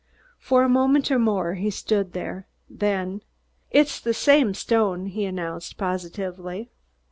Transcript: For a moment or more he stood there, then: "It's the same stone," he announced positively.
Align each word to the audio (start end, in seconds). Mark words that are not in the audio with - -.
For 0.39 0.63
a 0.63 0.67
moment 0.67 1.11
or 1.11 1.19
more 1.19 1.53
he 1.53 1.69
stood 1.69 2.13
there, 2.13 2.47
then: 2.67 3.21
"It's 3.69 3.99
the 3.99 4.15
same 4.15 4.55
stone," 4.55 5.05
he 5.05 5.25
announced 5.25 5.77
positively. 5.77 6.71